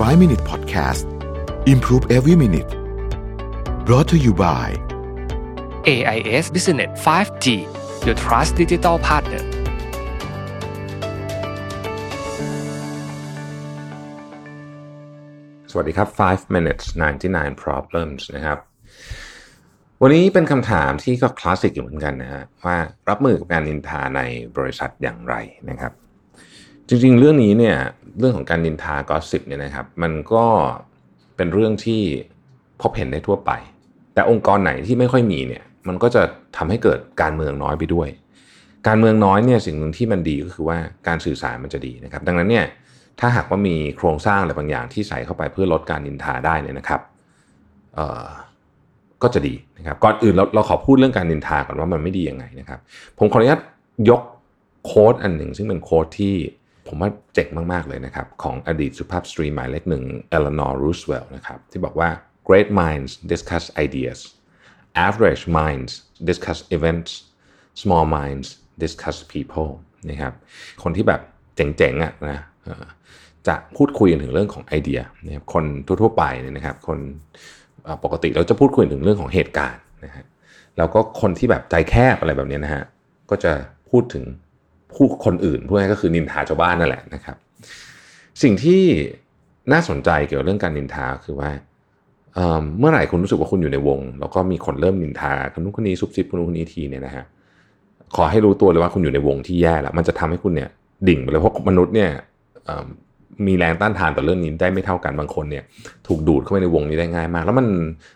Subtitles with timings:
[0.00, 1.04] 5 Minute Podcast
[1.66, 2.70] Improve Every Minute
[3.84, 4.66] brought to you by
[5.86, 7.46] AIS Business 5G
[8.06, 9.42] Your Trust Digital Partner
[15.70, 16.84] สวัสดีครับ 5 minutes
[17.26, 18.58] 99 problems นะครับ
[20.02, 22.76] วันนี้เป็นคำถามที่ก็คลาสสิกอยู่เหมือนกันนะฮะว่า
[23.08, 24.20] รับมือกับการนินทาใน
[24.56, 25.34] บริษัทอย่างไร
[25.70, 25.92] นะครับ
[26.88, 27.76] จริงๆ เรื่องนี้เนี่ย
[28.18, 30.44] เรื่องของการนินทากอสิบเนี่ยนะครับ มันก็
[31.36, 32.02] เป็นเรื่องที่
[32.80, 33.50] พบเห็นได้ทั่วไป
[34.14, 36.22] แต่องค์กรไหนที่ไม่ค่อยมีเนี่ย มันก็จะ
[36.56, 38.08] ทำให้เกิดการเมืองน้อยไปด้วย
[38.88, 40.78] การเมืองน้อยเนี่ยสิ่งหนึ่งที่มันดีก็คือว่า
[41.08, 42.66] การสื่อสารมันจะดีนะครับ ดังนั้นเนี่ย
[43.20, 47.00] ถ้าหากว่ามีโครงสร้างอะไรบางอย่างที่ใส่เข้าไปเพื่อลดการนินทาได้เนี่ยนะครับ
[47.94, 48.26] เอ่อ
[49.22, 52.80] ก็จะดีนะครับก่อนอื่นเราเราขอพูดเรื่องการนินทาก่อนว่ามันไม่ดียังไงนะครับ
[53.18, 53.60] ผมขออนุญาต
[54.10, 54.22] ยก
[54.86, 56.34] quote อันหนึ่งซึ่งเป็น quote ที่
[56.88, 62.08] ผมว่าเจ๋งมาก ๆ เลยนะครับ ของอดีตสุภาพสตรีหมายเลขหนึ่งเอเลนอร์รูสเวลล์นะครับ ที่บอกว่า
[62.48, 64.18] great minds discuss ideas
[65.08, 65.92] average minds
[66.28, 67.12] discuss events
[67.82, 68.46] small minds
[68.82, 69.70] discuss people
[70.10, 70.34] นะครับ
[70.82, 71.20] คนที่แบบ
[71.56, 72.40] เจ๋งๆอะนะ
[73.48, 76.98] จะพูดคุยกันถึงเรื่องของไอเดียนะครับคนทั่วๆไปเนี่ยนะครับ คน
[78.04, 80.24] ปกติเราจะพูดคุยถึงเรื่องของเหตุการณ์นะฮะ
[80.78, 82.84] แล้วก็คนที่แบบใจแคบอะไรแบบนี้นะฮะ
[83.30, 83.52] ก็จะ
[83.90, 84.24] พูดถึง
[84.96, 87.36] ผู้คนอื่นพูดง่ายก็คือนินทาชาวบ้านนั่นแหละนะครับ
[88.42, 88.82] สิ่งที่
[89.72, 91.50] น่าสนใจเกี่ยวกับเรื่องการนินทาคือว่า
[92.34, 97.24] เเมื่อไหร่คุณรู้สึกว่าคุณอยู่ในวง แล้วก็มีคนเริ่มนินทาคนนู้นคนนี้ซุบซิบคนนู้นคนนี้ทีเนี่ยนะฮะ
[98.16, 100.68] ขอให้รู้ตัวเลยว่าคุณอยู่ในวงที่แย่แล้วมันจะทำให้คุณเนี่ย
[101.08, 102.10] ดิ่งไปเลยเพราะมนุษย์เนี่ย
[103.46, 105.64] มีแรงต้านทานต่อเรื่องนี้ได้ไม่เท่ากันบางคนเนี่ย
[106.06, 107.66] ถูกดูดเข้าไปในวงนี้ได้ง่ายมาก แล้วมัน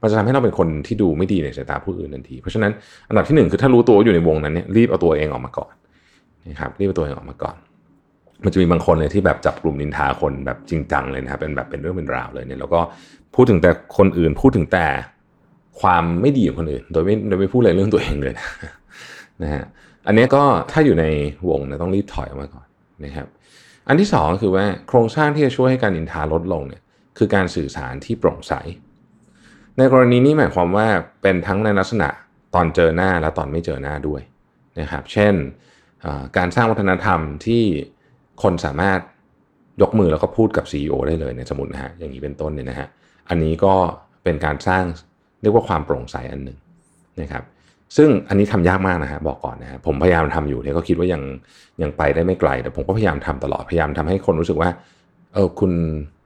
[0.00, 2.72] มันจะทำให้เราเป็นคนที่ดูไม่ดีในสายตาผู้อื่นทันที เพราะฉะนั้น
[3.08, 5.72] อันดับที่หนึ่งคือถ้ารู้ตัวอยู่ในวงนั้นเนี่ยรีบเอาตัวเองออกมาก่อน
[6.48, 7.56] นะครับรีบเอาตัวเองออกมาก่อน
[8.44, 12.80] มันจะมีบางคนเลยที่แบบจับกลุ่มนินทาคนแบบจริงจังเลยนะครับเป็นแบบเป็นเรื่องเป็นราวเลยเนี่ยแล้วก็
[13.34, 14.86] พูดถึงแต่คนอื่นพูดถึงแต่
[15.80, 18.46] ความไม่ดีของคนอื่น โดยไม่โดยไม่พูดอะไรเรื่องตัวเองเลยนะ
[19.42, 19.64] นะฮะ
[20.06, 21.06] อันนี้ก็ถ้าอยู่ใน
[21.48, 22.66] วงนี่ยต้องรีบถอยออกมาก่อน
[23.04, 23.26] นะครับ
[23.88, 26.82] อันที่สองก็คือว่าโครงสร้างที่จะช่วยให้การนินทาลดลงเนี่ย
[27.18, 28.52] คือการสื่อสารที่โปร่งใส
[29.76, 30.86] ในกรณีนี้หมายความว่า
[31.22, 32.08] เป็นทั้งในลักษณะ
[32.54, 34.20] ตอนเจอหน้าและตอนไม่เจอหน้าด้วย
[34.80, 35.34] นะครับ เช่น
[36.36, 37.62] การสร้างวัฒนธรรมที่
[38.42, 39.00] คนสามารถ
[39.82, 42.88] ยกมือแล้วก็พูดกับ CEO ได้เลยในสมมตินะฮะอย่างนี้เป็นต้นเนี่ยนะฮะ
[43.28, 43.74] อันนี้ก็
[44.24, 44.84] เป็นการสร้าง
[45.42, 46.58] เรียกว่าความโปร่งใสอันหนึ่ง
[47.20, 47.44] นะครับ
[47.96, 51.22] ซึ่งอันนี้ทำยากมากนะฮะบอกก่อนนะฮะผมพยายามทำอยู่เนี่ยก็คิดว่ายัง
[51.82, 54.70] ยังไปได้ไม่ไกล แต่ผมก็พยายามทำตลอดพยายามทำให้คนรู้สึกว่า
[55.34, 55.72] เออคุณ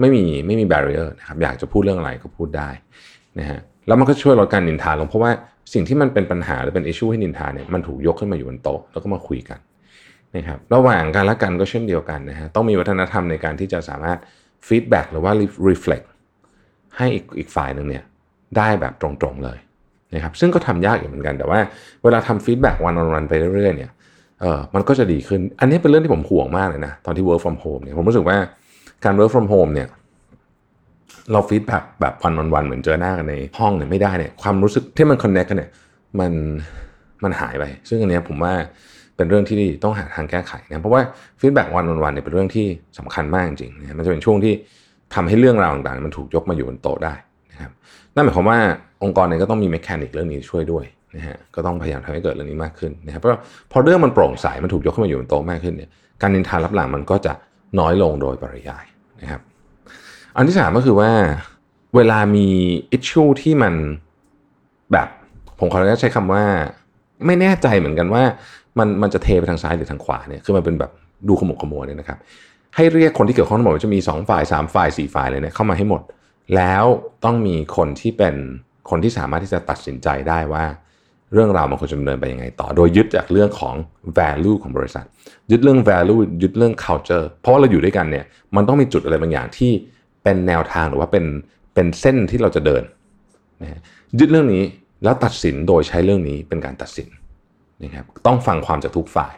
[0.00, 2.70] ไม่มีไม่มี barrier นะครับอยากจะพูดเรื่องอะไรก็พูดได้
[3.38, 5.30] นะฮะ แล้วมันก็ช่วยลดการนินทาลงเพราะว่า
[5.72, 9.58] สิ่งที่มันเป็นปัญหาหรือเป็น issue ให้นินทาเนี่ยมันถูกยกขึ้นมาอยู่บนโต๊ะแล้วก็มาคุยกัน
[10.36, 14.18] นะครับระหว่างกันและกันก็เช่นเดียวกันนะฮะต้องมีวัฒนธรรมในการที่จะสามารถ
[14.68, 15.32] feedback หรือว่า
[15.68, 16.06] reflect
[16.96, 18.04] ให้อีกอีกฝ่ายหนึ่งเนี่ย
[18.56, 19.58] ได้แบบตรงๆเลย
[20.14, 21.60] นะครับซึ่งก็ทำยากอยู่เหมือนกันแต่ว่า
[22.04, 23.90] เวลาทำ feedback one on one ไปเรื่อยๆเนี่ย
[24.40, 28.36] เออมันก็จะดีขึ้น อันนี้เป็นเรื่องที่ผมห่วงมากเลยนะ ตอนที่ work from home เนี่ยผมรู้สึกว่า
[29.04, 29.88] การ work from home เนี่ย
[31.32, 35.70] เรา feedback แบบ one on one เหมือนเจอหน้ากันในห้องเนี่ยไม่ได้เนี่ยความรู้สึกที่มัน connect กันเนี่ย
[36.20, 36.32] มัน
[37.24, 38.52] มันหายไป ซึ่งอันนี้ผมว่า
[39.16, 41.02] เป็นเรื่องที่ต้องหาทางแก้ไขนะเพราะว่า
[41.40, 42.66] feedback one on one เนี่ยเป็นเรื่องที่
[42.98, 44.54] สำคัญมากจริงๆนะมันจะเป็นช่วงที่
[45.14, 47.14] ทำให้เรื่องราวต่างๆ มันถูกยกมาอยู่บนโต๊ะได้
[47.52, 47.70] นะครับ
[48.14, 48.58] นั่นหมายความว่า
[49.02, 50.84] องค์กรเนี่ยก็ต้องมีแมคานิกเรื่องนี้ช่วยด้วย
[51.16, 53.32] นะฮะก็ต้องพยายามทำให้เกิดเรื่องนี้มากขึ้นนะครับเพราะ
[53.72, 55.90] พอเรื่องมันโปร่งใสมันถูกยกขึ้นมาอยู่บนโต๊ะมากขึ้นเนี่ย
[56.22, 57.32] การนินทารับหลังมันก็จะ
[57.80, 58.84] น้อยลงโดยปริยาย
[59.22, 59.40] นะครับ
[60.36, 61.10] อันที่สามก็คือว่า
[61.96, 62.48] เวลามี
[62.92, 63.74] อิชชูที่มัน
[64.92, 65.08] แบบ
[65.58, 66.44] ผมขออนุญาตใช้คำว่า
[67.26, 68.22] ไม่แน่ใจเหมือนกันว่า
[68.78, 70.90] มันมันจะเทไปทางซ้ายหรือทางขวาเนี่ยคือมันเป็นแบบ
[71.28, 72.18] ดูขมุกขมัวเนี่ยนะครับ
[72.76, 76.02] ให้เรียกคนที่เกี่ยวข้องทั้งหมดจะมี 2 ฝ่าย 3 ฝ่าย 4 ฝ่ายเลยเนี่ยเข้ามาให้หมด
[76.56, 76.84] แล้ว
[77.24, 78.34] ต้องมีคนที่เป็น
[78.90, 80.64] คนที่สามารถที่จะตัดสินใจได้ว่า
[81.32, 83.74] เรื่องราวมันควรจะดำเนินไปยังไงต่อ โดยยึดจากเรื่องของ
[84.18, 85.04] value ของบริษัท
[85.50, 88.24] ยึดเรื่อง value ยึดเรื่อง culture เพราะว่าเราอยู่ด้วยกันเนี่ย
[88.56, 89.72] มันต้องมีจุดอะไรบางอย่างที่
[90.28, 91.24] เป็นแนวทางหรือว่าเป็น
[91.74, 92.82] เป็นเส้นที่เราจะเดิน
[93.62, 93.80] นะ
[94.18, 94.62] ยึดเรื่องนี้
[95.04, 97.08] แล้วตัดสินโดยใช้เรื่องนี้เป็นการตัดสิน
[97.82, 99.34] นะครับต้องฟังความจากทุกฝ่าย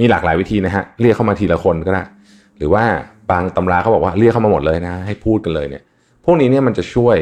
[0.00, 2.02] มีหลากหลายวิธีนะฮะเรียกเข้ามาทีละคนก็ได้
[2.58, 2.84] หรือว่า
[3.30, 5.82] บางตำราเขาบอกว่าเรียกเข้ามาหมดเลยนะให้พูดกันเลยเนี่ย
[6.24, 7.16] พวกนี้เนี่ยมันจะช่วย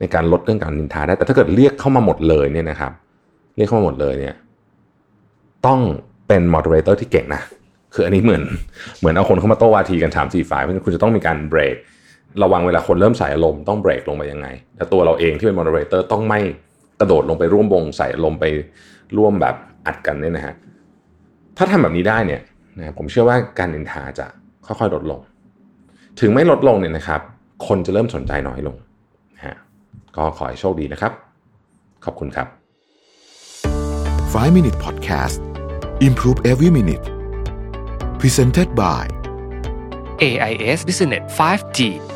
[0.00, 2.92] ในการลดเรื่องการนินทาได้แต่ถ้าเกิดเรียกเข้ามาหมดเลยเนี่ยนะครับ
[3.56, 4.34] เรียกเข้ามาหมดเลยเนี่ย
[5.66, 5.80] ต้อง
[6.28, 7.42] เป็นมอดเรเตอร์ที่เก่งนะ
[7.94, 8.42] คืออันนี้เหมือน
[8.98, 11.76] เหมือนเอาคนเข้ามาโต้วาทีกันสามสี่ฝ่ายเพราะฉะนั้นคุณจะต้องมีการเบรก
[12.42, 14.46] ระวังเวลาคนเริ่มใส่อารมณ์ต้องเบรกลงไปยังไง
[14.76, 16.40] แต่ตัวเราเองที่เป็นมอดเรเตอร์ต้องไม่
[17.00, 18.44] กระโดดลงไปร่วมวงใส่อารมณ์ไป
[19.18, 19.54] ร่วมแบบ
[19.86, 20.54] อัดกันเนี่ยนะฮะ
[21.56, 22.40] ถ้าทำแบบนี้ได้เนี่ย
[22.78, 24.26] นะผมเชื่อว่าการนินทาจะ
[24.66, 25.20] ค่อยๆลดลง
[26.20, 27.20] ถึงไม่ลดลงเนี่ยนะครับ
[27.66, 28.76] คนจะเริ่มสนใจน้อยลง
[29.44, 29.54] ฮะ
[30.16, 31.12] ก็ขอให้โชคดีนะครับ
[32.04, 32.46] ขอบคุณครับ
[34.32, 35.38] 5 Minute Podcast
[36.06, 37.21] Improve Every Minute
[38.22, 39.08] Presented by
[40.20, 42.11] AIS Business 5G